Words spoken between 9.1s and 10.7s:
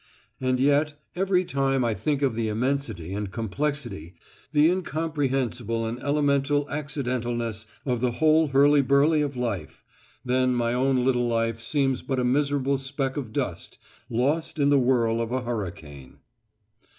of life, then